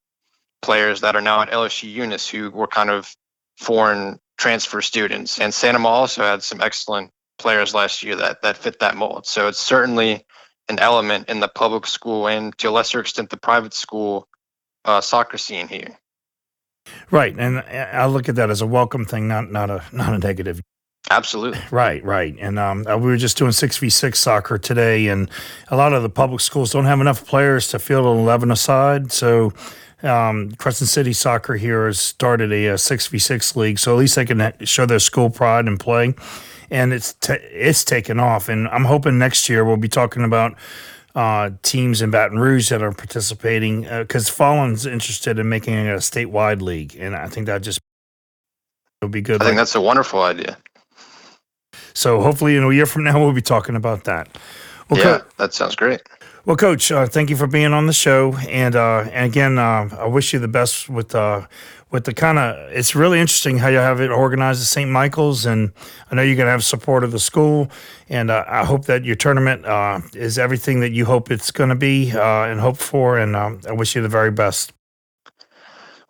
[0.61, 3.15] players that are now at LSU Eunice who were kind of
[3.57, 5.39] foreign transfer students.
[5.39, 9.25] And Santa Maria also had some excellent players last year that that fit that mold.
[9.25, 10.25] So it's certainly
[10.67, 14.27] an element in the public school and to a lesser extent the private school
[14.83, 15.97] uh, soccer scene here.
[17.11, 20.17] Right, and I look at that as a welcome thing, not not a not a
[20.19, 20.61] negative.
[21.09, 21.59] Absolutely.
[21.71, 22.35] Right, right.
[22.39, 25.29] And um, uh, we were just doing 6v6 soccer today, and
[25.69, 29.11] a lot of the public schools don't have enough players to field an 11 aside.
[29.11, 29.53] So
[30.03, 33.99] um, Crescent City Soccer here has started a, a six v six league, so at
[33.99, 36.13] least they can show their school pride and play.
[36.69, 40.55] And it's t- it's taken off, and I'm hoping next year we'll be talking about
[41.15, 45.95] uh, teams in Baton Rouge that are participating because uh, Fallon's interested in making a
[45.95, 47.79] statewide league, and I think that just
[49.01, 49.41] would be good.
[49.41, 50.57] I think that's a wonderful idea.
[51.97, 54.37] So hopefully, in a year from now, we'll be talking about that.
[54.87, 56.03] Well, yeah, Co- that sounds great.
[56.45, 59.89] Well, Coach, uh, thank you for being on the show, and uh, and again, uh,
[59.99, 61.47] I wish you the best with uh,
[61.89, 62.71] with the kind of.
[62.71, 64.91] It's really interesting how you have it organized at St.
[64.91, 65.73] Michael's, and
[66.11, 67.71] I know you're going to have support of the school,
[68.09, 71.69] and uh, I hope that your tournament uh, is everything that you hope it's going
[71.69, 74.71] to be and hope for, and um, I wish you the very best.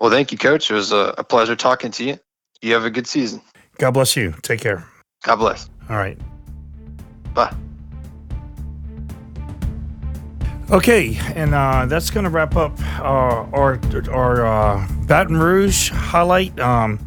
[0.01, 0.69] Well, thank you, Coach.
[0.69, 2.19] It was a, a pleasure talking to you.
[2.61, 3.41] You have a good season.
[3.77, 4.35] God bless you.
[4.41, 4.85] Take care.
[5.23, 5.69] God bless.
[5.89, 6.17] All right.
[7.33, 7.55] Bye.
[10.69, 13.79] Okay, and uh, that's going to wrap up uh, our
[14.11, 16.59] our uh, Baton Rouge highlight.
[16.59, 16.99] Um,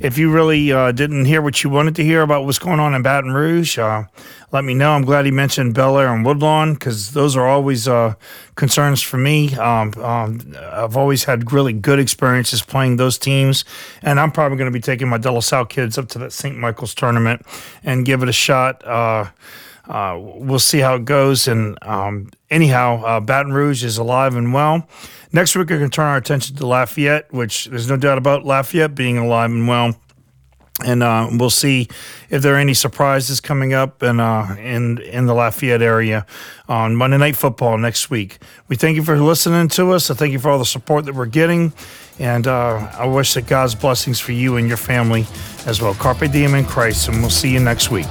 [0.00, 2.94] if you really uh, didn't hear what you wanted to hear about what's going on
[2.94, 4.04] in Baton Rouge, uh,
[4.52, 4.92] let me know.
[4.92, 8.14] I'm glad he mentioned Belaire and Woodlawn because those are always uh,
[8.54, 9.54] concerns for me.
[9.56, 13.64] Um, um, I've always had really good experiences playing those teams,
[14.02, 16.32] and I'm probably going to be taking my De La Salle kids up to that
[16.32, 16.56] St.
[16.56, 17.44] Michael's tournament
[17.82, 18.86] and give it a shot.
[19.88, 21.48] Uh, we'll see how it goes.
[21.48, 24.86] And um, anyhow, uh, Baton Rouge is alive and well.
[25.32, 28.44] Next week, we're going to turn our attention to Lafayette, which there's no doubt about
[28.44, 29.94] Lafayette being alive and well.
[30.84, 31.88] And uh, we'll see
[32.30, 36.24] if there are any surprises coming up in, uh, in in the Lafayette area
[36.68, 38.38] on Monday Night Football next week.
[38.68, 40.08] We thank you for listening to us.
[40.08, 41.72] I thank you for all the support that we're getting,
[42.20, 45.26] and uh, I wish that God's blessings for you and your family
[45.66, 45.94] as well.
[45.94, 48.06] Carpe diem in Christ, and we'll see you next week.